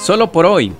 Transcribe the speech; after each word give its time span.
Solo 0.00 0.32
por 0.32 0.46
hoy, 0.46 0.72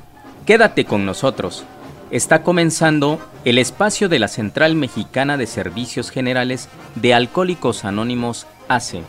quédate 0.46 0.86
con 0.86 1.04
nosotros. 1.04 1.64
Está 2.10 2.42
comenzando 2.42 3.20
el 3.44 3.58
espacio 3.58 4.08
de 4.08 4.18
la 4.18 4.28
Central 4.28 4.74
Mexicana 4.74 5.36
de 5.36 5.46
Servicios 5.46 6.10
Generales 6.10 6.70
de 6.94 7.12
Alcohólicos 7.12 7.84
Anónimos 7.84 8.46
ACE. 8.66 9.02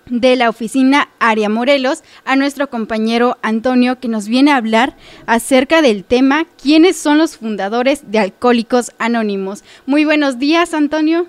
de 0.06 0.36
la 0.36 0.48
oficina 0.48 1.08
Aria 1.18 1.48
Morelos 1.48 2.02
a 2.24 2.36
nuestro 2.36 2.68
compañero 2.70 3.38
Antonio 3.42 4.00
que 4.00 4.08
nos 4.08 4.28
viene 4.28 4.52
a 4.52 4.56
hablar 4.56 4.96
acerca 5.26 5.82
del 5.82 6.04
tema 6.04 6.46
quiénes 6.60 6.96
son 6.96 7.18
los 7.18 7.36
fundadores 7.36 8.10
de 8.10 8.18
Alcohólicos 8.18 8.92
Anónimos. 8.98 9.64
Muy 9.86 10.04
buenos 10.04 10.38
días, 10.38 10.74
Antonio. 10.74 11.26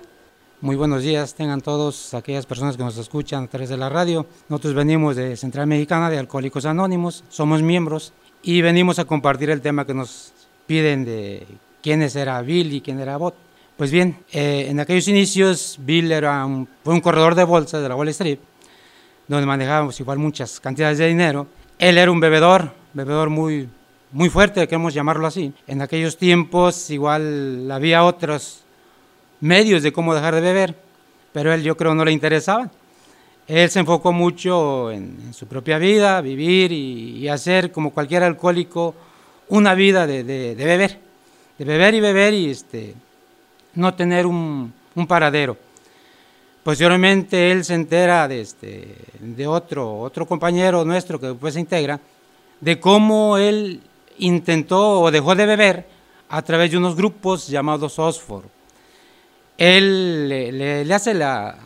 Muy 0.62 0.78
buenos 0.78 1.04
días, 1.04 1.36
tengan 1.36 1.60
todos 1.60 2.14
aquellas 2.14 2.46
personas 2.46 2.78
que 2.78 2.84
nos 2.84 2.98
escuchan 2.98 3.44
a 3.44 3.48
través 3.48 3.68
de 3.68 3.76
la 3.76 3.90
radio. 3.90 4.26
Nosotros 4.48 4.74
venimos 4.74 5.18
de 5.18 5.36
Central 5.36 5.68
Mexicana 5.68 6.10
de 6.10 6.18
Alcohólicos 6.18 6.66
Anónimos, 6.66 7.26
somos 7.28 7.62
miembros 7.62 8.14
y 8.42 8.62
venimos 8.62 8.98
a 8.98 9.04
compartir 9.04 9.50
el 9.50 9.60
tema 9.60 9.86
que 9.86 9.94
nos 9.94 10.32
piden 10.66 11.04
de 11.04 11.46
quiénes 11.82 12.16
era 12.16 12.42
Bill 12.42 12.74
y 12.74 12.80
quién 12.80 13.02
era 13.02 13.18
Bot. 13.18 13.36
Pues 13.76 13.92
bien, 13.92 14.20
eh, 14.32 14.68
en 14.70 14.80
aquellos 14.80 15.08
inicios 15.10 15.78
Bill 15.82 16.12
era 16.12 16.48
fue 16.84 16.94
un 16.94 17.02
corredor 17.02 17.36
de 17.36 17.44
bolsa 17.44 17.82
de 17.82 17.90
la 17.90 17.96
Wall 17.96 18.08
Street 18.10 18.40
donde 19.28 19.46
manejábamos 19.46 20.00
igual 20.00 20.20
muchas 20.20 20.60
cantidades 20.60 20.98
de 20.98 21.08
dinero. 21.08 21.48
Él 21.80 21.98
era 21.98 22.12
un 22.12 22.20
bebedor, 22.20 22.72
bebedor 22.94 23.30
muy, 23.30 23.68
muy 24.12 24.30
fuerte, 24.30 24.68
queremos 24.68 24.94
llamarlo 24.94 25.28
así. 25.28 25.54
En 25.68 25.82
aquellos 25.82 26.18
tiempos 26.18 26.90
igual 26.90 27.70
había 27.72 28.04
otros 28.04 28.64
medios 29.42 29.84
de 29.84 29.92
cómo 29.92 30.16
dejar 30.16 30.36
de 30.36 30.42
beber, 30.42 30.76
pero 31.32 31.54
él 31.54 31.64
yo 31.64 31.76
creo 31.76 31.96
no 31.96 32.06
le 32.06 32.12
interesaba. 32.12 32.70
Él 33.48 33.70
se 33.70 33.80
enfocó 33.80 34.14
mucho 34.14 34.92
en, 34.92 35.34
su 35.34 35.48
propia 35.48 35.78
vida, 35.78 36.22
vivir 36.22 36.72
y, 36.72 37.28
hacer 37.28 37.72
como 37.72 37.92
cualquier 37.92 38.24
alcohólico 38.24 38.96
una 39.50 39.74
vida 39.74 40.08
de, 40.08 40.24
de, 40.24 40.56
beber, 40.56 41.00
de 41.58 41.66
beber 41.66 41.94
y 41.96 42.00
beber 42.00 42.34
y 42.34 42.50
este, 42.50 42.94
no 43.76 43.94
tener 43.94 44.26
un, 44.26 44.74
un 44.96 45.08
paradero. 45.08 45.58
Posteriormente 46.64 47.52
él 47.52 47.66
se 47.66 47.74
entera 47.74 48.26
de, 48.28 48.40
este, 48.40 48.96
de 49.20 49.48
otro, 49.48 50.00
otro 50.00 50.26
compañero 50.26 50.86
nuestro 50.86 51.20
que 51.20 51.28
después 51.28 51.54
se 51.54 51.60
integra, 51.60 52.00
de 52.62 52.80
cómo 52.80 53.38
él 53.38 53.82
intentó 54.20 55.02
o 55.02 55.12
dejó 55.12 55.36
de 55.36 55.46
beber 55.46 55.86
a 56.30 56.42
través 56.42 56.72
de 56.72 56.78
unos 56.78 56.96
grupos 56.96 57.50
llamados 57.50 58.00
Osfor. 58.00 58.46
Él 59.58 60.30
le, 60.30 60.94
hace 60.94 61.14
la, 61.14 61.58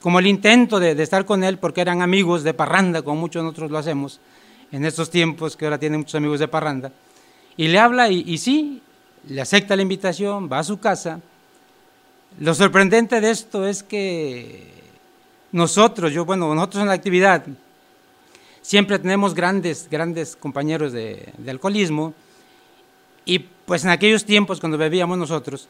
como 0.00 0.20
el 0.20 0.28
intento 0.28 0.78
de, 0.78 0.92
estar 1.02 1.24
con 1.24 1.42
él 1.42 1.58
porque 1.58 1.80
eran 1.80 2.00
amigos 2.00 2.44
de 2.44 2.54
parranda, 2.54 3.02
como 3.02 3.20
muchos 3.20 3.42
nosotros 3.42 3.72
lo 3.72 3.78
hacemos 3.78 4.20
en 4.70 4.84
estos 4.84 5.10
tiempos 5.10 5.56
que 5.56 5.64
ahora 5.64 5.78
tiene 5.78 5.98
muchos 5.98 6.14
amigos 6.14 6.38
de 6.38 6.46
parranda, 6.46 6.92
y 7.56 7.68
le 7.68 7.78
habla 7.80 8.08
y, 8.08 8.22
y 8.26 8.38
sí, 8.38 8.80
le 9.28 9.40
acepta 9.40 9.74
la 9.74 9.82
invitación, 9.82 10.48
va 10.50 10.60
a 10.60 10.64
su 10.64 10.78
casa, 10.78 11.20
lo 12.40 12.54
sorprendente 12.54 13.20
de 13.20 13.30
esto 13.30 13.66
es 13.66 13.82
que 13.82 14.72
nosotros, 15.52 16.12
yo, 16.12 16.24
bueno, 16.24 16.54
nosotros 16.54 16.82
en 16.82 16.88
la 16.88 16.94
actividad, 16.94 17.44
siempre 18.62 18.98
tenemos 18.98 19.34
grandes, 19.34 19.88
grandes 19.90 20.34
compañeros 20.34 20.92
de, 20.92 21.32
alcoholismo 21.46 22.14
y 23.24 23.40
pues 23.40 23.84
en 23.84 23.90
aquellos 23.90 24.24
tiempos 24.24 24.60
cuando 24.60 24.78
bebíamos 24.78 25.18
nosotros, 25.18 25.68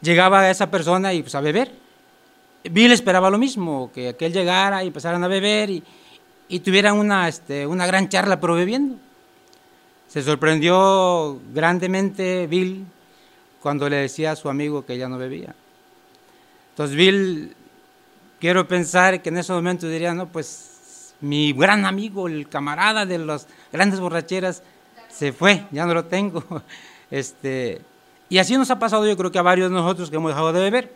llegaba 0.00 0.50
esa 0.50 0.70
persona 0.70 1.12
y 1.12 1.22
pues 1.22 1.34
a 1.34 1.40
beber. 1.40 1.72
Bill 2.64 2.92
esperaba 2.92 3.30
lo 3.30 3.38
mismo, 3.38 3.90
que 3.94 4.08
aquel 4.08 4.32
llegara 4.32 4.82
y 4.82 4.88
empezaran 4.88 5.22
a 5.22 5.28
beber 5.28 5.70
y, 5.70 5.84
y 6.48 6.60
tuvieran 6.60 6.96
una, 6.96 7.28
este, 7.28 7.66
una 7.66 7.86
gran 7.86 8.08
charla 8.08 8.40
pero 8.40 8.54
bebiendo. 8.54 8.96
Se 10.08 10.22
sorprendió 10.22 11.38
grandemente 11.52 12.46
Bill 12.46 12.86
cuando 13.60 13.88
le 13.88 13.96
decía 13.96 14.32
a 14.32 14.36
su 14.36 14.48
amigo 14.48 14.84
que 14.84 14.96
ya 14.96 15.08
no 15.08 15.18
bebía. 15.18 15.54
Entonces 16.76 16.94
Bill, 16.94 17.56
quiero 18.38 18.68
pensar 18.68 19.22
que 19.22 19.30
en 19.30 19.38
ese 19.38 19.50
momento 19.50 19.88
diría, 19.88 20.12
no, 20.12 20.26
pues 20.28 21.14
mi 21.22 21.54
gran 21.54 21.86
amigo, 21.86 22.28
el 22.28 22.50
camarada 22.50 23.06
de 23.06 23.16
las 23.16 23.48
grandes 23.72 23.98
borracheras, 23.98 24.62
se 25.08 25.32
fue, 25.32 25.64
ya 25.70 25.86
no 25.86 25.94
lo 25.94 26.04
tengo. 26.04 26.44
Este, 27.08 27.80
y 28.28 28.38
así 28.38 28.56
nos 28.56 28.68
ha 28.72 28.80
pasado 28.80 29.06
yo 29.06 29.16
creo 29.16 29.30
que 29.30 29.38
a 29.38 29.42
varios 29.42 29.70
de 29.70 29.76
nosotros 29.76 30.10
que 30.10 30.16
hemos 30.16 30.32
dejado 30.32 30.52
de 30.52 30.60
beber. 30.60 30.92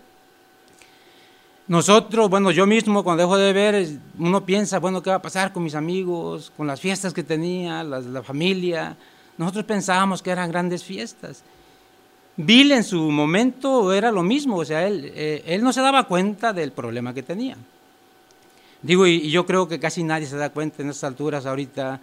Nosotros, 1.69 2.29
bueno, 2.29 2.51
yo 2.51 2.67
mismo 2.67 3.05
cuando 3.05 3.23
dejo 3.23 3.39
de 3.39 3.53
beber, 3.53 3.89
uno 4.19 4.45
piensa, 4.45 4.81
bueno, 4.81 5.03
¿qué 5.03 5.11
va 5.11 5.17
a 5.17 5.23
pasar 5.23 5.53
con 5.53 5.62
mis 5.62 5.77
amigos, 5.77 6.53
con 6.57 6.67
las 6.67 6.81
fiestas 6.81 7.15
que 7.15 7.23
tenía, 7.23 7.85
la 7.85 8.23
familia? 8.25 8.97
Nosotros 9.39 9.65
pensábamos 9.65 10.21
que 10.21 10.31
eran 10.31 10.51
grandes 10.51 10.83
fiestas. 10.83 11.45
Bill 12.45 12.73
en 12.73 12.84
su 12.84 13.11
momento 13.11 13.93
era 13.93 14.11
lo 14.11 14.23
mismo, 14.23 14.56
o 14.56 14.65
sea, 14.65 14.87
él, 14.87 15.12
eh, 15.15 15.43
él 15.47 15.62
no 15.62 15.73
se 15.73 15.81
daba 15.81 16.05
cuenta 16.05 16.53
del 16.53 16.73
problema 16.73 17.12
que 17.12 17.23
tenía. 17.23 17.56
Digo, 18.83 19.06
y, 19.06 19.31
yo 19.31 19.47
creo 19.47 19.69
que 19.69 19.78
casi 19.78 20.03
nadie 20.03 20.27
se 20.27 20.37
da 20.37 20.50
cuenta 20.50 20.83
en 20.83 20.91
estas 20.91 21.05
alturas 21.05 21.47
ahorita, 21.47 22.00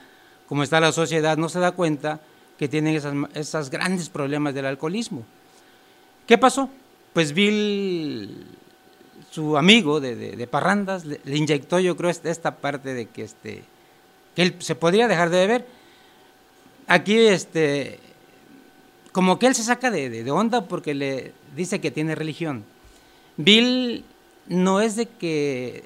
como 0.48 0.64
está 0.64 0.80
la 0.80 0.92
sociedad, 0.92 1.38
no 1.38 1.50
se 1.50 1.60
da 1.60 1.72
cuenta 1.72 2.20
que 2.58 2.68
tienen 2.68 2.96
esas, 2.96 3.14
esos 3.34 3.70
grandes 3.70 4.10
problemas 4.10 4.54
del 4.54 4.66
alcoholismo. 4.66 5.24
¿Qué 6.26 6.38
pasó? 6.38 6.70
Pues 7.14 7.34
Bill, 7.34 8.46
su 9.32 9.58
amigo 9.58 10.00
de, 10.00 10.48
Parrandas, 10.50 11.06
le, 11.06 11.20
inyectó 11.26 11.80
yo 11.80 11.96
creo 11.96 12.10
esta, 12.10 12.58
parte 12.58 12.94
de 12.94 13.08
que, 13.08 13.24
este, 13.24 13.64
que 14.36 14.42
él 14.44 14.56
se 14.60 14.76
podría 14.76 15.08
dejar 15.08 15.30
de 15.30 15.38
beber. 15.38 15.68
Aquí 16.88 17.18
este, 17.18 18.00
como 19.18 19.40
que 19.40 19.48
él 19.48 19.56
se 19.56 19.64
saca 19.64 19.90
de, 19.90 20.30
onda 20.30 20.68
porque 20.68 20.94
le 20.94 21.34
dice 21.56 21.82
que 21.82 21.90
tiene 21.90 22.14
religión. 22.14 22.64
Bill 23.36 24.06
no 24.46 24.80
es 24.80 24.96
de 24.96 25.08
que 25.08 25.86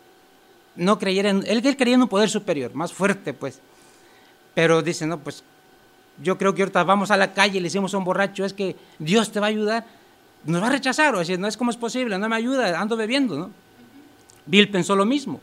no 0.75 0.99
creyera 0.99 1.29
en, 1.29 1.37
él, 1.47 1.65
él 1.65 1.77
creía 1.77 1.95
en 1.95 2.01
un 2.01 2.09
poder 2.09 2.29
superior, 2.29 2.73
más 2.73 2.91
fuerte 2.91 3.31
pues, 3.31 3.61
pero 4.53 4.81
dice, 4.81 5.07
no, 5.07 5.17
pues 5.17 5.45
yo 6.21 6.37
creo 6.37 6.53
que 6.53 6.63
ahorita 6.63 6.83
vamos 6.83 7.09
a 7.09 7.15
la 7.15 7.31
calle 7.31 7.59
y 7.59 7.61
le 7.61 7.67
decimos 7.67 7.93
a 7.93 7.99
un 7.99 8.03
borracho, 8.03 8.43
es 8.43 8.51
que 8.51 8.75
Dios 8.99 9.31
te 9.31 9.39
va 9.39 9.45
a 9.45 9.49
ayudar, 9.49 9.85
nos 10.43 10.61
va 10.61 10.67
a 10.67 10.71
rechazar, 10.71 11.15
o 11.15 11.19
decir, 11.19 11.39
no 11.39 11.47
es 11.47 11.55
como 11.55 11.71
es 11.71 11.77
posible, 11.77 12.19
no 12.19 12.27
me 12.27 12.35
ayuda, 12.35 12.77
ando 12.77 12.97
bebiendo, 12.97 13.37
¿no? 13.37 13.49
Bill 14.45 14.67
pensó 14.67 14.93
lo 14.93 15.05
mismo. 15.05 15.39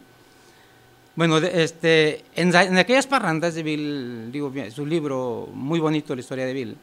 Bueno, 1.16 1.38
este, 1.38 2.22
en, 2.36 2.54
en 2.54 2.76
aquellas 2.76 3.06
parrandas 3.06 3.54
de 3.54 3.62
Bill, 3.62 4.30
digo, 4.30 4.52
su 4.74 4.84
libro 4.84 5.48
muy 5.54 5.80
bonito, 5.80 6.14
la 6.14 6.20
historia 6.20 6.44
de 6.44 6.52
Bill, 6.52 6.76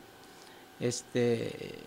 este, 0.79 1.79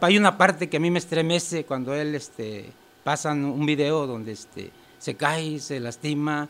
hay 0.00 0.18
una 0.18 0.38
parte 0.38 0.68
que 0.68 0.78
a 0.78 0.80
mí 0.80 0.90
me 0.90 0.98
estremece 0.98 1.64
cuando 1.64 1.94
él 1.94 2.14
este, 2.14 2.70
pasan 3.04 3.44
un 3.44 3.66
video 3.66 4.06
donde 4.06 4.32
este, 4.32 4.70
se 4.98 5.14
cae, 5.14 5.58
se 5.58 5.80
lastima, 5.80 6.48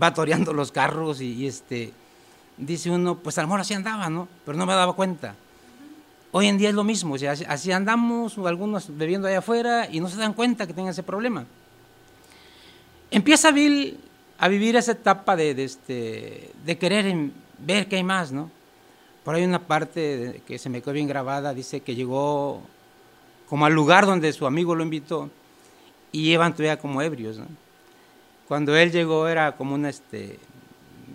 va 0.00 0.12
toreando 0.12 0.52
los 0.52 0.72
carros 0.72 1.20
y, 1.20 1.46
este, 1.46 1.92
dice 2.56 2.90
uno, 2.90 3.16
pues 3.18 3.38
a 3.38 3.42
lo 3.42 3.48
mejor 3.48 3.60
así 3.60 3.74
andaba, 3.74 4.10
¿no? 4.10 4.28
Pero 4.44 4.58
no 4.58 4.66
me 4.66 4.74
daba 4.74 4.94
cuenta. 4.94 5.34
Hoy 6.32 6.46
en 6.46 6.58
día 6.58 6.68
es 6.68 6.74
lo 6.74 6.84
mismo, 6.84 7.14
o 7.14 7.18
sea, 7.18 7.32
así 7.32 7.72
andamos, 7.72 8.38
algunos 8.38 8.96
bebiendo 8.96 9.26
allá 9.26 9.38
afuera 9.38 9.88
y 9.90 9.98
no 9.98 10.08
se 10.08 10.16
dan 10.16 10.32
cuenta 10.32 10.66
que 10.66 10.72
tengan 10.72 10.92
ese 10.92 11.02
problema. 11.02 11.44
Empieza 13.10 13.50
Bill 13.50 13.98
a 14.38 14.46
vivir 14.46 14.76
esa 14.76 14.92
etapa 14.92 15.34
de, 15.34 15.50
este, 15.64 16.52
de 16.64 16.78
querer 16.78 17.12
ver 17.58 17.88
qué 17.88 17.96
hay 17.96 18.04
más, 18.04 18.30
¿no? 18.30 18.50
Por 19.30 19.36
ahí 19.36 19.44
una 19.44 19.64
parte 19.64 20.42
que 20.44 20.58
se 20.58 20.68
me 20.68 20.82
quedó 20.82 20.92
bien 20.92 21.06
grabada, 21.06 21.54
dice 21.54 21.82
que 21.82 21.94
llegó 21.94 22.60
como 23.48 23.64
al 23.64 23.72
lugar 23.72 24.04
donde 24.04 24.32
su 24.32 24.44
amigo 24.44 24.74
lo 24.74 24.82
invitó 24.82 25.30
y 26.10 26.32
iban 26.32 26.52
todavía 26.52 26.80
como 26.80 27.00
ebrios. 27.00 27.38
Cuando 28.48 28.76
él 28.76 28.90
llegó 28.90 29.28
era 29.28 29.52
como 29.52 29.76
una, 29.76 29.88
este, 29.88 30.40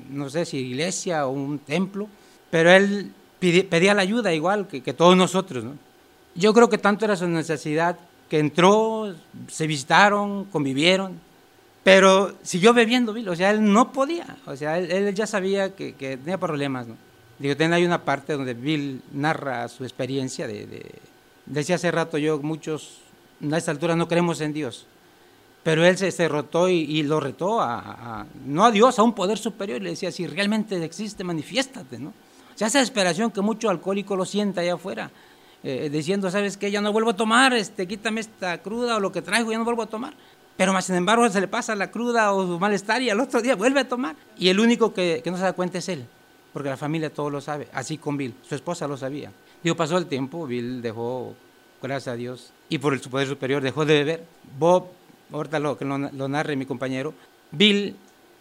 no 0.10 0.30
sé 0.30 0.46
si 0.46 0.60
iglesia 0.60 1.28
o 1.28 1.32
un 1.32 1.60
templo, 1.60 2.08
pero 2.50 2.72
él 2.72 3.12
pedía 3.42 3.94
la 3.94 4.04
ayuda 4.04 4.34
igual 4.34 4.70
que, 4.70 4.82
que 4.82 4.94
todos 4.94 5.18
nosotros, 5.18 5.66
¿no? 5.66 5.74
Yo 6.36 6.54
creo 6.54 6.70
que 6.70 6.78
tanto 6.78 7.04
era 7.04 7.18
su 7.18 7.28
necesidad 7.28 8.00
que 8.30 8.40
entró, 8.40 9.14
se 9.50 9.68
visitaron, 9.68 10.46
convivieron, 10.46 11.20
pero 11.84 12.34
siguió 12.44 12.74
bebiendo, 12.74 13.14
o 13.30 13.36
sea, 13.36 13.52
él 13.52 13.74
no 13.74 13.92
podía, 13.92 14.38
o 14.46 14.56
sea, 14.56 14.80
él, 14.80 15.14
ya 15.14 15.28
sabía 15.28 15.76
que, 15.76 15.92
tenía 15.92 16.38
problemas, 16.38 16.88
¿no? 16.88 17.05
Digo, 17.40 17.58
tiene 17.58 17.76
hay 17.76 17.86
una 17.86 18.04
parte 18.04 18.34
donde 18.34 18.54
Bill 18.54 19.02
narra 19.12 19.68
su 19.68 19.84
experiencia 19.84 20.48
de, 20.48 21.00
decía 21.46 21.76
hace 21.76 21.92
rato 21.92 22.18
yo, 22.18 22.40
muchos 22.40 23.00
a 23.52 23.58
esta 23.58 23.72
altura 23.72 23.96
no 23.96 24.08
creemos 24.08 24.40
en 24.42 24.54
Dios, 24.54 24.86
pero 25.64 25.86
él 25.86 25.98
se, 25.98 26.12
se 26.12 26.28
rotó 26.28 26.70
y, 26.70 27.04
lo 27.04 27.20
retó 27.20 27.60
a, 27.62 28.26
no 28.46 28.66
a 28.66 28.72
Dios, 28.72 29.00
a 29.00 29.04
un 29.04 29.14
poder 29.14 29.38
superior, 29.38 29.82
y 29.82 29.84
le 29.86 29.90
decía, 29.92 30.12
si 30.12 30.28
realmente 30.28 30.82
existe, 30.84 31.24
manifiéstate, 31.24 32.00
¿no? 32.00 32.10
O 32.10 32.58
sea, 32.58 32.68
esa 32.68 32.80
desesperación 32.80 33.32
que 33.32 33.42
mucho 33.42 33.70
alcohólico 33.70 34.16
lo 34.16 34.24
sienta 34.24 34.62
allá 34.62 34.76
afuera, 34.76 35.12
eh, 35.62 35.90
diciendo, 35.92 36.30
¿sabes 36.30 36.56
qué? 36.56 36.72
Ya 36.72 36.80
no 36.80 36.94
vuelvo 36.94 37.10
a 37.10 37.16
tomar, 37.16 37.52
este, 37.54 37.88
quítame 37.88 38.22
esta 38.22 38.60
cruda 38.60 38.98
o 38.98 39.00
lo 39.00 39.12
que 39.12 39.22
traigo, 39.22 39.52
ya 39.52 39.58
no 39.58 39.66
vuelvo 39.66 39.82
a 39.82 39.88
tomar. 39.88 40.14
Pero 40.56 40.72
más 40.72 40.86
sin 40.86 40.96
embargo 40.96 41.28
se 41.30 41.42
le 41.42 41.48
pasa 41.48 41.76
la 41.76 41.92
cruda 41.92 42.32
o 42.32 42.46
su 42.46 42.60
malestar 42.60 43.02
y 43.02 43.10
al 43.10 43.20
otro 43.20 43.42
día 43.42 43.56
vuelve 43.56 43.82
a 43.82 43.90
tomar. 43.90 44.16
Y 44.38 44.48
el 44.50 44.60
único 44.60 44.94
que, 44.94 45.22
no 45.26 45.38
se 45.38 45.44
da 45.44 45.54
cuenta 45.54 45.80
es 45.80 45.90
él, 45.90 46.06
porque 46.56 46.70
la 46.70 46.78
familia 46.78 47.10
todo 47.10 47.30
lo 47.30 47.42
sabe, 47.42 47.68
así 47.74 47.98
con 47.98 48.16
Bill. 48.16 48.34
Su 48.48 48.56
esposa 48.56 48.88
lo 48.88 48.96
sabía. 48.96 49.30
Digo, 49.62 49.76
pasó 49.76 49.98
el 49.98 50.06
tiempo, 50.06 50.48
Bill 50.48 50.82
dejó, 50.82 51.36
gracias 51.82 52.14
a 52.14 52.16
Dios, 52.16 52.54
y 52.70 52.78
por 52.78 52.98
su 52.98 53.10
poder 53.10 53.28
superior 53.28 53.62
dejó 53.62 53.84
de 53.84 53.94
beber. 53.96 54.24
Bob, 54.58 54.88
ahorita 55.34 55.60
lo, 55.60 55.78
que 55.78 55.84
lo, 55.84 56.28
narre 56.30 56.56
mi 56.56 56.66
compañero, 56.66 57.14
Bill, 57.52 57.98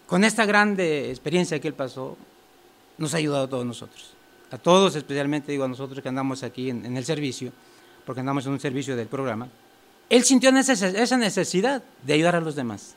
con 0.06 0.22
esta 0.22 0.46
grande 0.46 1.11
experiencia 1.11 1.58
que 1.58 1.66
él 1.66 1.75
pasó, 1.75 2.16
nos 2.99 3.14
ha 3.14 3.16
ayudado 3.16 3.46
a 3.46 3.49
todos 3.49 3.66
nosotros. 3.66 4.12
A 4.52 4.58
todos, 4.58 4.94
especialmente 4.94 5.50
digo 5.50 5.64
a 5.64 5.69
nosotros 5.69 6.00
que 6.00 6.08
andamos 6.08 6.44
aquí 6.44 6.70
en, 6.70 6.96
el 6.96 7.05
servicio, 7.05 7.50
porque 8.06 8.20
andamos 8.20 8.46
en 8.46 8.52
un 8.52 8.60
servicio 8.60 8.94
del 8.94 9.08
programa 9.08 9.49
él 10.10 10.22
sintió 10.22 10.50
esa 10.50 11.17
necesidad 11.17 11.82
de 12.05 12.12
ayudar 12.12 12.37
a 12.37 12.40
los 12.40 12.55
demás. 12.55 12.94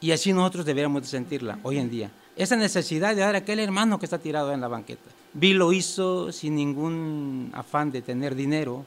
Y 0.00 0.12
así 0.12 0.32
nosotros 0.32 0.64
deberíamos 0.64 1.02
de 1.02 1.08
sentirla 1.08 1.58
hoy 1.62 1.78
en 1.78 1.90
día. 1.90 2.10
Esa 2.38 2.54
necesidad 2.54 3.08
de 3.08 3.22
ayudar 3.22 3.34
a 3.34 3.38
aquel 3.38 3.58
hermano 3.58 3.98
que 3.98 4.06
está 4.06 4.18
tirado 4.18 4.52
en 4.52 4.60
la 4.60 4.68
banqueta. 4.68 5.10
Bill 5.34 5.56
lo 5.56 5.72
hizo 5.72 6.30
sin 6.30 6.54
ningún 6.54 7.50
afán 7.52 7.90
de 7.90 8.00
tener 8.00 8.36
dinero, 8.36 8.86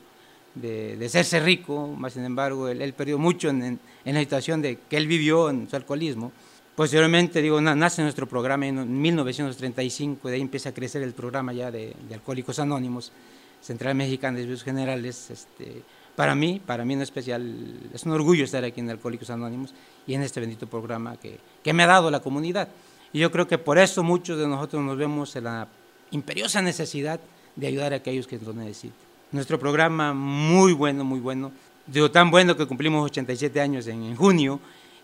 de, 0.56 0.96
de 0.96 1.06
hacerse 1.06 1.42
rico, 1.42 1.86
más 1.86 2.14
sin 2.14 2.24
embargo, 2.24 2.70
él, 2.70 2.94
perdió 2.94 3.20
mucho 3.20 3.50
en, 3.50 3.78
la 4.06 4.20
situación 4.22 4.62
de 4.62 4.80
que 4.90 4.96
él 4.96 5.06
vivió 5.06 5.50
en 5.50 5.70
su 5.70 5.76
alcoholismo. 5.76 6.32
Posteriormente, 6.76 7.42
digo, 7.42 7.60
nace 7.60 8.02
nuestro 8.02 8.26
programa 8.26 8.68
en 8.68 9.02
1935, 9.02 10.30
de 10.30 10.36
ahí 10.36 10.42
empieza 10.42 10.70
a 10.70 10.74
crecer 10.74 11.04
el 11.04 11.12
programa 11.12 11.52
ya 11.52 11.70
de, 11.72 11.94
Alcohólicos 12.14 12.58
Anónimos, 12.58 13.12
Central 13.60 13.96
Mexicana 13.96 14.38
de 14.38 14.44
Servicios 14.44 14.64
Generales, 14.64 15.30
este, 15.30 15.84
para 16.16 16.36
mí, 16.36 16.62
para 16.66 16.86
mí 16.86 16.94
en 16.94 17.02
especial, 17.02 17.54
es 17.94 18.06
un 18.06 18.14
orgullo 18.14 18.46
estar 18.46 18.64
aquí 18.64 18.80
en 18.80 18.90
Alcohólicos 18.90 19.30
Anónimos 19.30 19.74
y 20.08 20.14
en 20.14 20.22
este 20.22 20.40
bendito 20.40 20.68
programa 20.68 21.18
que, 21.18 21.38
que 21.62 21.74
me 21.74 21.84
ha 21.84 21.88
dado 21.88 22.10
la 22.10 22.22
comunidad. 22.22 22.70
Y 23.14 23.20
yo 23.20 23.32
creo 23.32 23.48
que 23.48 23.58
por 23.58 23.78
eso 23.78 24.04
muchos 24.04 24.38
de 24.38 24.48
nosotros 24.48 24.82
nos 24.84 24.98
vemos 24.98 25.36
en 25.36 25.46
la 25.46 25.68
imperiosa 26.12 26.62
necesidad 26.62 27.20
de 27.56 27.68
ayudar 27.68 27.94
a 27.94 27.98
aquellos 27.98 28.28
que 28.28 28.38
lo 28.38 28.54
necesiten. 28.54 28.94
Nuestro 29.32 29.60
programa 29.60 30.14
muy 30.14 30.74
bueno, 30.74 31.04
muy 31.04 31.20
bueno. 31.20 31.52
Digo, 31.88 32.12
tan 32.12 32.32
bueno 32.32 32.56
que 32.56 32.66
cumplimos 32.66 33.06
87 33.06 33.60
años 33.60 33.88
en, 33.88 34.16
junio 34.16 34.60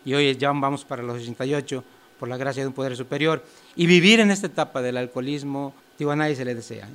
y 0.05 0.13
hoy 0.13 0.35
ya 0.35 0.51
vamos 0.51 0.85
para 0.85 1.03
los 1.03 1.21
88 1.21 1.83
por 2.19 2.29
la 2.29 2.37
gracia 2.37 2.63
de 2.63 2.67
un 2.67 2.73
poder 2.73 2.95
superior. 2.95 3.43
Y 3.75 3.87
vivir 3.87 4.19
en 4.19 4.31
esta 4.31 4.47
etapa 4.47 4.81
del 4.81 4.97
alcoholismo, 4.97 5.73
digo, 5.97 6.11
a 6.11 6.15
nadie 6.15 6.35
se 6.35 6.45
le 6.45 6.55
desea. 6.55 6.87
¿eh? 6.87 6.91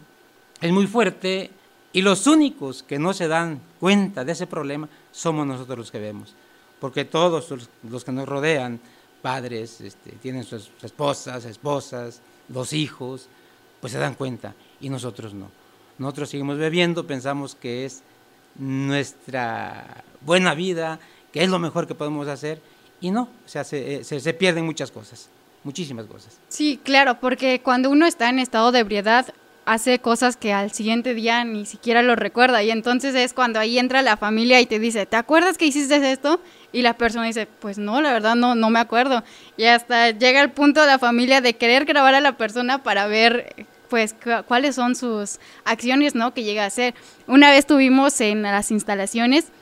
Es 0.61 0.73
muy 0.73 0.87
fuerte, 0.87 1.51
y 1.93 2.03
los 2.03 2.27
únicos 2.27 2.83
que 2.83 2.99
no 2.99 3.13
se 3.13 3.29
dan 3.29 3.61
cuenta 3.79 4.25
de 4.25 4.33
ese 4.33 4.47
problema 4.47 4.89
somos 5.11 5.47
nosotros 5.47 5.79
los 5.79 5.91
que 5.91 5.99
vemos. 5.99 6.35
Porque 6.81 7.05
todos 7.05 7.69
los 7.89 8.05
que 8.05 8.13
nos 8.13 8.29
rodean, 8.29 8.81
padres, 9.23 9.81
este, 9.81 10.11
tienen 10.13 10.45
sus 10.45 10.71
esposas, 10.83 11.45
esposas, 11.45 12.21
los 12.49 12.73
hijos, 12.73 13.29
pues 13.81 13.93
se 13.93 13.99
dan 13.99 14.15
cuenta 14.15 14.55
y 14.81 14.91
nosotros 14.91 15.33
no. 15.33 15.51
Nosotros 15.99 16.31
seguimos 16.31 16.59
bebiendo, 16.59 17.07
pensamos 17.07 17.55
que 17.55 17.85
es 17.85 18.03
nuestra 18.57 20.05
buena 20.21 20.55
vida, 20.55 20.99
que 21.33 21.43
es 21.43 21.49
lo 21.49 21.59
mejor 21.59 21.87
que 21.87 21.95
podemos 21.95 22.29
hacer 22.29 22.61
y 23.01 23.11
no, 23.11 23.23
o 23.23 23.49
sea, 23.49 23.65
se, 23.65 24.05
se, 24.05 24.21
se 24.21 24.35
pierden 24.35 24.65
muchas 24.65 24.91
cosas, 24.91 25.29
muchísimas 25.65 26.07
cosas. 26.07 26.39
Sí, 26.49 26.81
claro, 26.83 27.19
porque 27.21 27.61
cuando 27.63 27.91
uno 27.91 28.07
está 28.07 28.29
en 28.29 28.39
estado 28.39 28.73
de 28.73 28.81
ebriedad, 28.81 29.33
hace 29.65 29.99
cosas 30.01 30.37
que 30.37 30.53
al 30.53 30.73
siguiente 30.73 31.15
día 31.15 31.45
ni 31.45 31.67
siquiera 31.67 32.03
lo 32.03 32.17
recuerda. 32.17 32.63
Y 32.63 32.71
entonces 32.71 33.15
es 33.15 33.33
cuando 33.33 33.59
ahí 33.59 33.79
entra 33.79 34.03
la 34.03 34.17
familia 34.17 34.61
y 34.61 34.67
te 34.67 34.79
dice, 34.79 35.07
¿te 35.07 35.17
acuerdas 35.17 35.59
que 35.59 35.67
hiciste 35.67 36.11
esto? 36.11 36.41
Y 36.73 36.83
la 36.83 36.95
persona 36.95 37.27
dice, 37.27 37.47
pues 37.47 37.79
no, 37.79 38.01
la 38.01 38.13
verdad 38.13 38.35
no, 38.35 38.55
no 38.55 38.71
me 38.71 38.81
acuerdo. 38.81 39.23
Y 39.57 39.65
hasta 39.65 40.11
llega 40.11 40.41
el 40.41 40.51
punto 40.51 40.81
de 40.81 40.87
la 40.87 40.99
familia 40.99 41.41
de 41.41 41.55
querer 41.55 41.85
grabar 41.85 42.15
a 42.15 42.21
la 42.21 42.37
persona 42.37 42.83
para 42.83 43.07
ver 43.07 43.67
pues 43.89 44.15
cuáles 44.47 44.75
son 44.75 44.97
sus 44.97 45.39
acciones, 45.67 46.15
¿no? 46.15 46.33
Que 46.33 46.45
llega 46.45 46.65
a 46.65 46.67
hacer. 46.69 46.95
Una 47.27 47.51
vez 47.51 47.67
tuvimos 47.67 48.19
en 48.23 48.41
las 48.41 48.71
instalaciones 48.71 49.53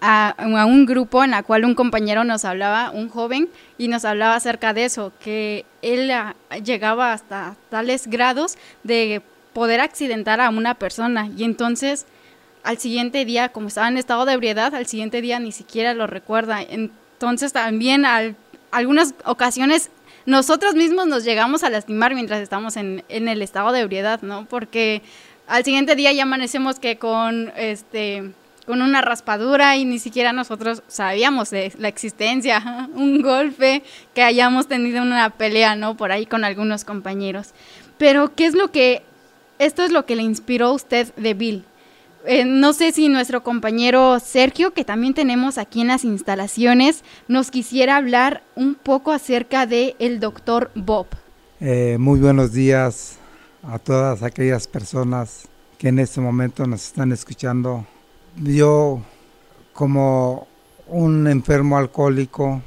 a, 0.00 0.34
un 0.66 0.86
grupo 0.86 1.24
en 1.24 1.32
la 1.32 1.42
cual 1.42 1.64
un 1.64 1.74
compañero 1.74 2.24
nos 2.24 2.44
hablaba, 2.44 2.90
un 2.90 3.08
joven, 3.08 3.50
y 3.76 3.88
nos 3.88 4.04
hablaba 4.04 4.36
acerca 4.36 4.72
de 4.72 4.84
eso, 4.84 5.12
que 5.20 5.66
él 5.82 6.10
ah, 6.10 6.34
llegaba 6.64 7.12
hasta 7.12 7.56
tales 7.70 8.06
grados 8.06 8.56
de 8.82 9.22
poder 9.52 9.80
accidentar 9.80 10.40
a 10.40 10.50
una 10.50 10.74
persona 10.74 11.30
y 11.36 11.44
entonces 11.44 12.06
al 12.64 12.78
siguiente 12.78 13.24
día, 13.24 13.50
como 13.50 13.68
estaba 13.68 13.88
en 13.88 13.96
estado 13.96 14.24
de 14.26 14.34
ebriedad, 14.34 14.74
al 14.74 14.86
siguiente 14.86 15.20
día 15.22 15.38
ni 15.38 15.52
siquiera 15.52 15.94
lo 15.94 16.06
recuerda. 16.06 16.60
Entonces 16.60 17.52
también 17.52 18.04
al, 18.04 18.36
algunas 18.70 19.14
ocasiones 19.24 19.90
nosotros 20.26 20.74
mismos 20.74 21.06
nos 21.06 21.24
llegamos 21.24 21.64
a 21.64 21.70
lastimar 21.70 22.14
mientras 22.14 22.40
estamos 22.40 22.76
en, 22.76 23.04
en 23.08 23.28
el 23.28 23.40
estado 23.40 23.72
de 23.72 23.80
ebriedad, 23.80 24.20
¿no? 24.20 24.46
Porque 24.46 25.02
al 25.46 25.64
siguiente 25.64 25.96
día 25.96 26.12
ya 26.12 26.24
amanecemos 26.24 26.78
que 26.78 26.98
con 26.98 27.52
este 27.56 28.32
con 28.68 28.82
una 28.82 29.00
raspadura 29.00 29.78
y 29.78 29.86
ni 29.86 29.98
siquiera 29.98 30.34
nosotros 30.34 30.82
sabíamos 30.88 31.48
de 31.48 31.72
la 31.78 31.88
existencia, 31.88 32.90
un 32.94 33.22
golpe, 33.22 33.82
que 34.14 34.22
hayamos 34.22 34.68
tenido 34.68 35.00
una 35.00 35.30
pelea, 35.30 35.74
¿no? 35.74 35.96
Por 35.96 36.12
ahí 36.12 36.26
con 36.26 36.44
algunos 36.44 36.84
compañeros. 36.84 37.54
Pero, 37.96 38.34
¿qué 38.34 38.44
es 38.44 38.54
lo 38.54 38.70
que, 38.70 39.02
esto 39.58 39.84
es 39.84 39.90
lo 39.90 40.04
que 40.04 40.16
le 40.16 40.22
inspiró 40.22 40.66
a 40.66 40.72
usted 40.72 41.14
de 41.14 41.32
Bill? 41.32 41.64
Eh, 42.26 42.44
no 42.44 42.74
sé 42.74 42.92
si 42.92 43.08
nuestro 43.08 43.42
compañero 43.42 44.20
Sergio, 44.20 44.74
que 44.74 44.84
también 44.84 45.14
tenemos 45.14 45.56
aquí 45.56 45.80
en 45.80 45.88
las 45.88 46.04
instalaciones, 46.04 47.04
nos 47.26 47.50
quisiera 47.50 47.96
hablar 47.96 48.42
un 48.54 48.74
poco 48.74 49.12
acerca 49.12 49.64
de 49.64 49.96
el 49.98 50.20
doctor 50.20 50.70
Bob. 50.74 51.06
Eh, 51.60 51.96
muy 51.98 52.20
buenos 52.20 52.52
días 52.52 53.16
a 53.62 53.78
todas 53.78 54.22
aquellas 54.22 54.68
personas 54.68 55.48
que 55.78 55.88
en 55.88 56.00
este 56.00 56.20
momento 56.20 56.66
nos 56.66 56.84
están 56.84 57.12
escuchando 57.12 57.86
yo 58.42 59.00
como 59.72 60.46
un 60.86 61.26
enfermo 61.26 61.78
alcohólico, 61.78 62.62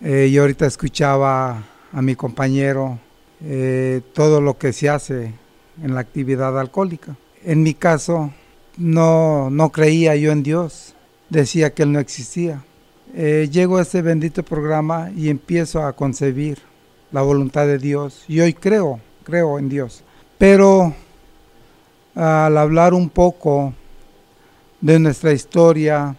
eh, 0.00 0.30
yo 0.32 0.42
ahorita 0.42 0.66
escuchaba 0.66 1.62
a 1.92 2.02
mi 2.02 2.14
compañero 2.14 2.98
eh, 3.42 4.00
todo 4.12 4.40
lo 4.40 4.58
que 4.58 4.72
se 4.72 4.88
hace 4.88 5.32
en 5.82 5.94
la 5.94 6.00
actividad 6.00 6.58
alcohólica. 6.58 7.16
En 7.44 7.62
mi 7.62 7.74
caso, 7.74 8.32
no, 8.76 9.50
no 9.50 9.70
creía 9.70 10.16
yo 10.16 10.32
en 10.32 10.42
Dios, 10.42 10.94
decía 11.28 11.74
que 11.74 11.82
Él 11.82 11.92
no 11.92 11.98
existía. 11.98 12.64
Eh, 13.14 13.48
llego 13.50 13.78
a 13.78 13.82
este 13.82 14.02
bendito 14.02 14.42
programa 14.42 15.10
y 15.16 15.28
empiezo 15.28 15.82
a 15.82 15.94
concebir 15.94 16.58
la 17.12 17.22
voluntad 17.22 17.66
de 17.66 17.78
Dios 17.78 18.24
y 18.28 18.40
hoy 18.40 18.52
creo, 18.52 19.00
creo 19.22 19.58
en 19.58 19.68
Dios. 19.68 20.02
Pero 20.38 20.94
al 22.14 22.58
hablar 22.58 22.94
un 22.94 23.08
poco 23.08 23.72
de 24.86 25.00
nuestra 25.00 25.32
historia, 25.32 26.14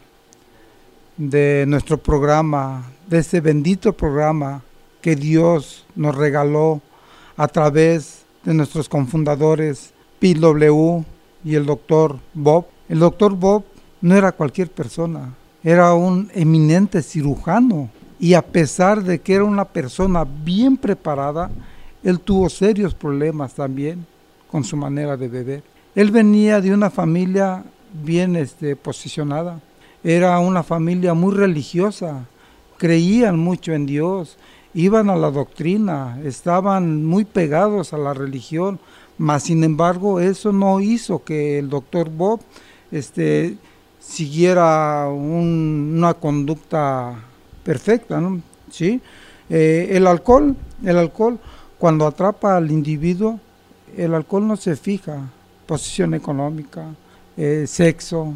de 1.16 1.64
nuestro 1.70 1.98
programa, 1.98 2.84
de 3.08 3.20
ese 3.20 3.40
bendito 3.40 3.94
programa 3.94 4.62
que 5.00 5.16
Dios 5.16 5.86
nos 5.96 6.14
regaló 6.14 6.82
a 7.38 7.48
través 7.48 8.26
de 8.44 8.54
nuestros 8.54 8.90
confundadores 8.90 9.94
PW 10.20 11.02
y 11.46 11.56
el 11.56 11.66
doctor 11.66 12.20
Bob. 12.34 12.66
El 12.90 13.00
doctor 13.00 13.38
Bob 13.38 13.64
no 14.02 14.18
era 14.18 14.34
cualquier 14.34 14.70
persona, 14.70 15.34
era 15.64 15.94
un 15.94 16.30
eminente 16.34 17.02
cirujano 17.02 17.90
Y 18.20 18.34
a 18.34 18.42
pesar 18.42 19.02
de 19.02 19.20
que 19.20 19.36
era 19.36 19.46
una 19.46 19.64
persona 19.64 20.26
bien 20.26 20.76
preparada, 20.76 21.50
él 22.04 22.20
tuvo 22.20 22.50
serios 22.50 22.94
problemas 22.94 23.54
también 23.54 24.06
con 24.52 24.66
su 24.66 24.76
manera 24.76 25.16
de 25.16 25.30
beber. 25.30 25.64
Él 25.96 26.12
venía 26.12 26.60
de 26.60 26.74
una 26.74 26.90
familia 26.90 27.64
bien 27.94 28.36
este, 28.36 28.76
posicionada, 28.76 29.60
era 30.04 30.40
una 30.40 30.64
familia 30.64 31.14
muy 31.14 31.34
religiosa, 31.34 32.26
creían 32.78 33.38
mucho 33.38 33.74
en 33.74 33.86
Dios, 33.86 34.38
iban 34.74 35.10
a 35.10 35.16
la 35.16 35.32
doctrina, 35.32 36.20
estaban 36.24 37.04
muy 37.06 37.26
pegados 37.26 37.94
a 37.94 37.98
la 37.98 38.14
religión, 38.14 38.80
mas 39.18 39.44
sin 39.44 39.64
embargo 39.64 40.20
eso 40.20 40.52
no 40.52 40.80
hizo 40.80 41.24
que 41.24 41.60
el 41.60 41.70
doctor 41.70 42.10
Bob 42.10 42.42
este, 42.92 43.58
siguiera 44.00 45.10
una 45.10 46.14
conducta 46.14 47.16
perfecta, 47.64 48.22
¿no? 48.22 48.42
¿Sí? 48.70 49.02
Eh, 49.50 49.90
el 49.92 50.08
alcohol, 50.08 50.56
el 50.84 50.98
alcohol, 50.98 51.40
cuando 51.78 52.06
atrapa 52.06 52.58
al 52.58 52.72
individuo, 52.72 53.40
el 53.96 54.14
alcohol 54.14 54.48
no 54.48 54.58
se 54.58 54.76
fija, 54.76 55.30
posición 55.66 56.14
económica, 56.14 56.86
eh, 57.38 57.66
sexo, 57.68 58.34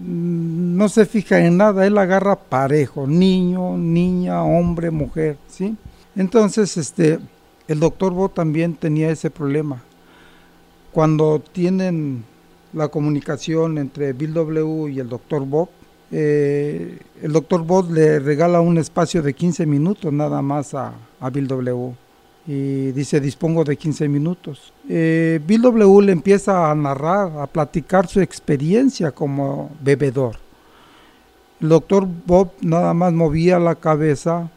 mm, 0.00 0.76
no 0.76 0.88
se 0.88 1.04
fija 1.04 1.44
en 1.44 1.56
nada, 1.56 1.86
él 1.86 1.98
agarra 1.98 2.36
parejo, 2.36 3.06
niño, 3.06 3.76
niña, 3.76 4.42
hombre, 4.44 4.90
mujer, 4.90 5.36
¿sí? 5.48 5.76
Entonces, 6.14 6.76
este, 6.76 7.18
el 7.68 7.80
doctor 7.80 8.12
Bo 8.12 8.28
también 8.28 8.74
tenía 8.74 9.10
ese 9.10 9.30
problema. 9.30 9.82
Cuando 10.92 11.40
tienen 11.52 12.24
la 12.72 12.88
comunicación 12.88 13.78
entre 13.78 14.12
Bill 14.12 14.32
W 14.32 14.90
y 14.92 15.00
el 15.00 15.08
doctor 15.08 15.44
Bob, 15.44 15.68
eh, 16.12 17.00
el 17.20 17.32
doctor 17.32 17.64
Bob 17.64 17.90
le 17.90 18.20
regala 18.20 18.60
un 18.60 18.78
espacio 18.78 19.22
de 19.22 19.34
15 19.34 19.66
minutos 19.66 20.12
nada 20.12 20.40
más 20.40 20.72
a, 20.74 20.94
a 21.20 21.30
Bill 21.30 21.48
W 21.48 22.05
y 22.46 22.92
dice 22.92 23.20
dispongo 23.20 23.64
de 23.64 23.76
15 23.76 24.08
minutos. 24.08 24.72
Eh, 24.88 25.40
Bill 25.44 25.62
W 25.62 26.02
le 26.02 26.12
empieza 26.12 26.70
a 26.70 26.74
narrar, 26.74 27.38
a 27.38 27.46
platicar 27.46 28.06
su 28.06 28.20
experiencia 28.20 29.10
como 29.10 29.70
bebedor. 29.80 30.36
El 31.60 31.70
doctor 31.70 32.06
Bob 32.26 32.52
nada 32.60 32.94
más 32.94 33.12
movía 33.12 33.58
la 33.58 33.74
cabeza 33.74 34.50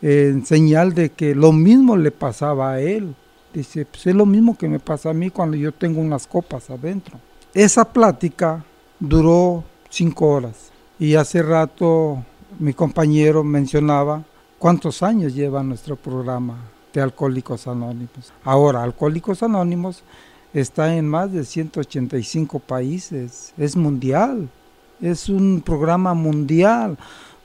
en 0.00 0.44
señal 0.44 0.94
de 0.94 1.10
que 1.10 1.34
lo 1.34 1.52
mismo 1.52 1.96
le 1.96 2.10
pasaba 2.10 2.72
a 2.72 2.80
él. 2.80 3.14
Dice, 3.52 3.86
pues 3.86 4.06
es 4.06 4.14
lo 4.14 4.26
mismo 4.26 4.56
que 4.58 4.68
me 4.68 4.78
pasa 4.78 5.10
a 5.10 5.14
mí 5.14 5.30
cuando 5.30 5.56
yo 5.56 5.72
tengo 5.72 6.00
unas 6.00 6.26
copas 6.26 6.70
adentro. 6.70 7.18
Esa 7.54 7.84
plática 7.84 8.64
duró 9.00 9.64
cinco 9.88 10.28
horas 10.28 10.70
y 10.98 11.14
hace 11.14 11.42
rato 11.42 12.22
mi 12.58 12.74
compañero 12.74 13.42
mencionaba 13.42 14.24
cuántos 14.58 15.02
años 15.02 15.34
lleva 15.34 15.62
nuestro 15.62 15.96
programa 15.96 16.73
de 16.94 17.02
Alcohólicos 17.02 17.66
Anónimos. 17.66 18.32
Ahora, 18.44 18.82
Alcohólicos 18.82 19.42
Anónimos 19.42 20.02
está 20.54 20.96
en 20.96 21.06
más 21.06 21.32
de 21.32 21.44
185 21.44 22.60
países, 22.60 23.52
es 23.58 23.76
mundial, 23.76 24.48
es 25.02 25.28
un 25.28 25.60
programa 25.60 26.14
mundial 26.14 26.96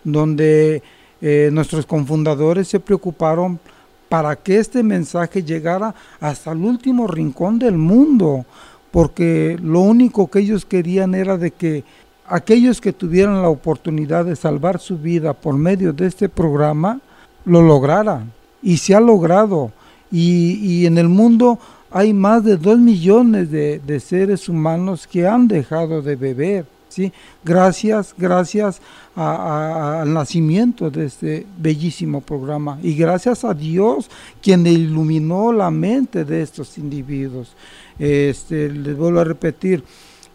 donde 0.04 0.84
eh, 1.20 1.50
nuestros 1.52 1.86
confundadores 1.86 2.68
se 2.68 2.80
preocuparon 2.80 3.60
para 4.08 4.36
que 4.36 4.58
este 4.58 4.84
mensaje 4.84 5.44
llegara 5.44 5.94
hasta 6.20 6.52
el 6.52 6.60
último 6.60 7.08
rincón 7.08 7.60
del 7.60 7.78
mundo, 7.78 8.46
porque 8.92 9.58
lo 9.62 9.82
único 9.82 10.30
que 10.30 10.40
ellos 10.40 10.66
querían 10.66 11.16
era 11.16 11.38
de 11.38 11.52
que 11.52 11.84
aquellos 12.28 12.80
que 12.80 12.94
tuvieran 12.94 13.42
la 13.42 13.50
oportunidad 13.50 14.26
de 14.26 14.36
salvar 14.36 14.80
su 14.80 14.98
vida 14.98 15.34
por 15.34 15.56
medio 15.56 15.94
de 15.94 16.08
este 16.08 16.30
programa, 16.30 17.02
lo 17.46 17.62
lograran 17.62 18.39
y 18.62 18.78
se 18.78 18.96
ha 18.96 19.00
logrado. 19.00 19.72
Y, 20.12 20.86
en 20.86 20.98
el 20.98 21.10
mundo 21.10 21.60
hay 21.92 22.14
más 22.14 22.44
de 22.44 22.58
dos 22.58 22.78
millones 22.78 23.52
de, 23.52 24.00
seres 24.00 24.50
humanos 24.50 25.08
que 25.08 25.28
han 25.28 25.48
dejado 25.48 26.02
de 26.02 26.16
beber. 26.16 26.66
¿sí? 26.90 27.12
Gracias, 27.44 28.16
gracias 28.18 28.82
al 29.16 30.14
nacimiento 30.14 30.90
de 30.90 31.06
este 31.06 31.46
bellísimo 31.58 32.22
programa 32.22 32.80
y 32.82 32.96
gracias 32.96 33.44
a 33.44 33.54
Dios 33.54 34.10
quien 34.42 34.66
iluminó 34.66 35.52
la 35.52 35.70
mente 35.70 36.26
de 36.26 36.42
estos 36.42 36.78
individuos. 36.78 37.56
Este, 37.98 38.70
les 38.70 38.96
vuelvo 38.96 39.20
a 39.20 39.26
repetir, 39.26 39.84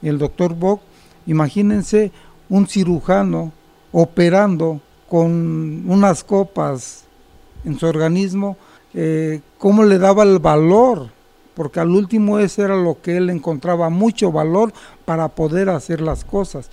el 0.03 0.19
doctor 0.19 0.55
Bock, 0.55 0.83
imagínense 1.27 2.13
un 2.51 2.67
cirujano 2.67 3.53
operando 3.91 4.81
con 5.09 5.85
unas 5.89 6.23
copas 6.23 7.04
en 7.65 7.79
su 7.79 7.87
organismo, 7.87 8.57
eh, 8.95 9.41
cómo 9.59 9.85
le 9.85 9.99
daba 9.99 10.23
el 10.23 10.39
valor, 10.39 11.09
porque 11.55 11.81
al 11.81 11.91
último 11.91 12.39
ese 12.39 12.63
era 12.63 12.77
lo 12.77 13.01
que 13.01 13.17
él 13.17 13.31
encontraba, 13.31 13.91
mucho 13.91 14.33
valor 14.33 14.73
para 15.05 15.29
poder 15.29 15.69
hacer 15.71 16.01
las 16.01 16.25
cosas. 16.25 16.71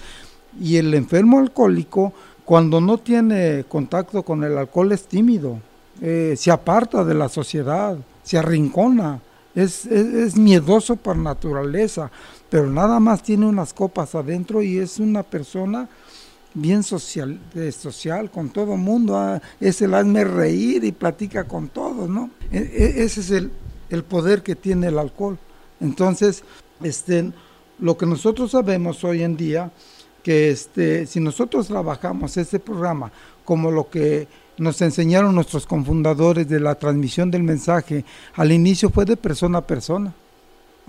Y 0.60 0.78
el 0.78 0.94
enfermo 0.94 1.40
alcohólico, 1.40 2.14
cuando 2.46 2.82
no 2.82 2.98
tiene 2.98 3.64
contacto 3.68 4.24
con 4.24 4.44
el 4.44 4.58
alcohol, 4.58 4.92
es 4.92 5.06
tímido, 5.08 5.60
eh, 6.02 6.36
se 6.38 6.52
aparta 6.52 7.04
de 7.04 7.14
la 7.14 7.30
sociedad, 7.30 7.98
se 8.24 8.38
arrincona, 8.38 9.20
es, 9.54 9.86
es, 9.86 10.38
miedoso 10.38 10.96
por 10.96 11.18
naturaleza, 11.18 12.10
pero 12.50 12.68
nada 12.68 13.00
más 13.00 13.22
tiene 13.22 13.46
unas 13.46 13.74
copas 13.74 14.16
adentro 14.16 14.62
y 14.62 14.80
es 14.80 15.00
una 15.00 15.24
persona 15.24 15.90
bien 16.54 16.84
social, 16.84 17.40
social 17.78 18.30
con 18.30 18.50
todo 18.50 18.78
mundo, 18.78 19.18
ah, 19.18 19.42
es 19.60 19.82
el 19.82 19.94
hazme 19.94 20.24
reír 20.24 20.84
y 20.84 20.92
platica 20.92 21.46
con 21.46 21.70
todos, 21.70 22.10
¿no? 22.10 22.30
E, 22.52 22.58
e, 22.58 23.04
ese 23.04 23.22
es 23.22 23.32
el, 23.32 23.52
el, 23.90 24.04
poder 24.04 24.44
que 24.44 24.56
tiene 24.56 24.88
el 24.88 25.00
alcohol. 25.00 25.38
Entonces, 25.80 26.44
este, 26.84 27.32
lo 27.80 27.98
que 27.98 28.06
nosotros 28.06 28.52
sabemos 28.52 29.04
hoy 29.04 29.24
en 29.24 29.38
día, 29.38 29.72
que 30.24 30.52
este, 30.52 31.08
si 31.08 31.20
nosotros 31.20 31.68
trabajamos 31.68 32.38
este 32.38 32.60
programa 32.60 33.12
como 33.44 33.72
lo 33.72 33.90
que 33.90 34.28
nos 34.58 34.82
enseñaron 34.82 35.34
nuestros 35.34 35.66
confundadores 35.66 36.48
de 36.48 36.60
la 36.60 36.76
transmisión 36.76 37.32
del 37.32 37.44
mensaje, 37.44 38.06
al 38.36 38.52
inicio 38.52 38.90
fue 38.90 39.06
de 39.06 39.18
persona 39.18 39.60
a 39.60 39.68
persona 39.68 40.14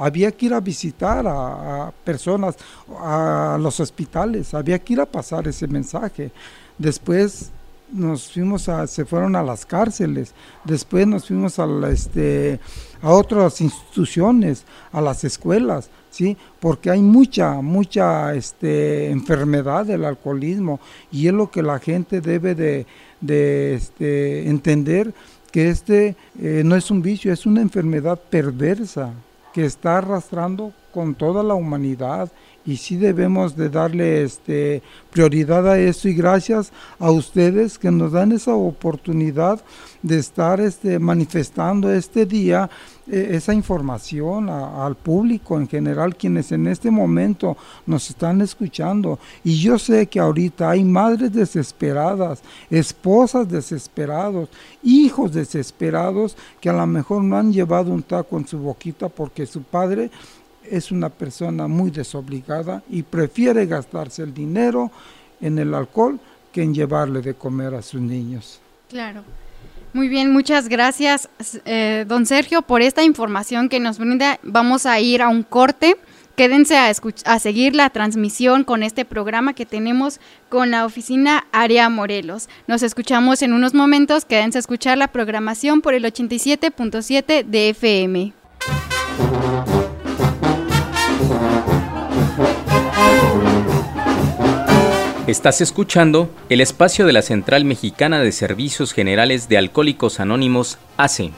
había 0.02 0.32
que 0.32 0.46
ir 0.46 0.54
a 0.54 0.60
visitar 0.60 1.24
a, 1.26 1.92
personas, 2.04 2.56
a 2.98 3.56
los 3.60 3.78
hospitales, 3.78 4.52
había 4.52 4.78
que 4.78 4.94
ir 4.94 5.00
a 5.00 5.06
pasar 5.06 5.46
ese 5.46 5.68
mensaje. 5.68 6.32
Después 6.76 7.50
nos 7.92 8.32
fuimos 8.32 8.68
a, 8.68 8.86
se 8.86 9.04
fueron 9.04 9.36
a 9.36 9.42
las 9.42 9.64
cárceles, 9.64 10.34
después 10.64 11.06
nos 11.06 11.26
fuimos 11.26 11.58
a, 11.58 11.66
este, 11.90 12.58
a 13.00 13.10
otras 13.10 13.60
instituciones, 13.60 14.64
a 14.90 15.00
las 15.00 15.22
escuelas, 15.24 15.88
¿sí? 16.10 16.36
Porque 16.58 16.90
hay 16.90 17.02
mucha, 17.02 17.60
mucha 17.60 18.34
este, 18.34 19.10
enfermedad 19.10 19.86
del 19.86 20.04
alcoholismo 20.04 20.80
y 21.12 21.28
es 21.28 21.32
lo 21.34 21.50
que 21.50 21.62
la 21.62 21.78
gente 21.78 22.20
debe 22.20 22.54
de, 22.54 22.86
de 23.20 23.74
este, 23.74 24.48
entender 24.48 25.14
que 25.52 25.68
este 25.68 26.16
eh, 26.40 26.62
no 26.64 26.74
es 26.74 26.90
un 26.90 27.02
vicio, 27.02 27.32
es 27.32 27.46
una 27.46 27.60
enfermedad 27.60 28.18
perversa, 28.18 29.12
que 29.52 29.64
está 29.64 29.98
arrastrando 29.98 30.72
con 30.92 31.14
toda 31.14 31.42
la 31.42 31.54
humanidad 31.54 32.30
y 32.64 32.76
sí 32.76 32.96
debemos 32.96 33.56
de 33.56 33.68
darle 33.68 34.22
este 34.22 34.82
prioridad 35.10 35.68
a 35.68 35.78
eso 35.78 36.08
y 36.08 36.14
gracias 36.14 36.72
a 36.98 37.10
ustedes 37.10 37.78
que 37.78 37.90
nos 37.90 38.12
dan 38.12 38.32
esa 38.32 38.54
oportunidad 38.54 39.60
de 40.02 40.18
estar 40.18 40.60
este 40.60 40.98
manifestando 40.98 41.92
este 41.92 42.26
día 42.26 42.70
eh, 43.10 43.30
esa 43.32 43.52
información 43.52 44.48
al 44.48 44.94
público 44.94 45.58
en 45.58 45.66
general 45.66 46.14
quienes 46.14 46.52
en 46.52 46.68
este 46.68 46.88
momento 46.88 47.56
nos 47.84 48.08
están 48.08 48.40
escuchando. 48.40 49.18
Y 49.42 49.58
yo 49.58 49.76
sé 49.76 50.06
que 50.06 50.20
ahorita 50.20 50.70
hay 50.70 50.84
madres 50.84 51.32
desesperadas 51.32 52.42
esposas 52.70 53.48
desesperados 53.48 54.48
hijos 54.82 55.32
desesperados 55.32 56.36
que 56.60 56.68
a 56.68 56.72
lo 56.72 56.86
mejor 56.86 57.24
no 57.24 57.36
han 57.36 57.52
llevado 57.52 57.90
un 57.90 58.02
taco 58.02 58.38
en 58.38 58.46
su 58.46 58.58
boquita 58.58 59.08
porque 59.08 59.46
su 59.46 59.62
padre 59.62 60.10
es 60.72 60.90
una 60.90 61.10
persona 61.10 61.68
muy 61.68 61.90
desobligada 61.90 62.82
y 62.88 63.02
prefiere 63.02 63.66
gastarse 63.66 64.22
el 64.22 64.32
dinero 64.32 64.90
en 65.40 65.58
el 65.58 65.74
alcohol 65.74 66.18
que 66.50 66.62
en 66.62 66.74
llevarle 66.74 67.20
de 67.20 67.34
comer 67.34 67.74
a 67.74 67.82
sus 67.82 68.00
niños. 68.00 68.58
Claro. 68.88 69.22
Muy 69.92 70.08
bien, 70.08 70.32
muchas 70.32 70.70
gracias, 70.70 71.28
eh, 71.66 72.06
don 72.08 72.24
Sergio, 72.24 72.62
por 72.62 72.80
esta 72.80 73.02
información 73.02 73.68
que 73.68 73.80
nos 73.80 73.98
brinda. 73.98 74.40
Vamos 74.42 74.86
a 74.86 74.98
ir 74.98 75.20
a 75.20 75.28
un 75.28 75.42
corte. 75.42 75.98
Quédense 76.36 76.78
a, 76.78 76.90
a 77.26 77.38
seguir 77.38 77.76
la 77.76 77.90
transmisión 77.90 78.64
con 78.64 78.82
este 78.82 79.04
programa 79.04 79.52
que 79.52 79.66
tenemos 79.66 80.18
con 80.48 80.70
la 80.70 80.86
oficina 80.86 81.46
Área 81.52 81.90
Morelos. 81.90 82.48
Nos 82.66 82.82
escuchamos 82.82 83.42
en 83.42 83.52
unos 83.52 83.74
momentos. 83.74 84.24
Quédense 84.24 84.56
a 84.56 84.60
escuchar 84.60 84.96
la 84.96 85.08
programación 85.08 85.82
por 85.82 85.92
el 85.92 86.04
87.7 86.04 87.44
de 87.44 87.68
FM. 87.68 88.32
Estás 95.32 95.62
escuchando 95.62 96.28
el 96.50 96.60
espacio 96.60 97.06
de 97.06 97.14
la 97.14 97.22
Central 97.22 97.64
Mexicana 97.64 98.20
de 98.20 98.32
Servicios 98.32 98.92
Generales 98.92 99.48
de 99.48 99.56
Alcohólicos 99.56 100.20
Anónimos, 100.20 100.76
ACE. 100.98 101.30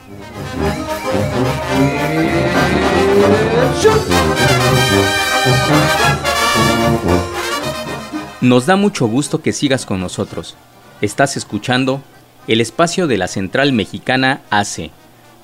Nos 8.41 8.65
da 8.65 8.75
mucho 8.75 9.07
gusto 9.07 9.41
que 9.41 9.53
sigas 9.53 9.85
con 9.85 10.01
nosotros. 10.01 10.57
Estás 10.99 11.37
escuchando 11.37 12.01
el 12.49 12.59
espacio 12.59 13.07
de 13.07 13.17
la 13.17 13.29
Central 13.29 13.71
Mexicana 13.71 14.41
ACE 14.49 14.91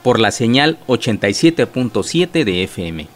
por 0.04 0.20
la 0.20 0.32
señal 0.32 0.78
87.7 0.88 2.44
de 2.44 2.64
FM. 2.66 3.08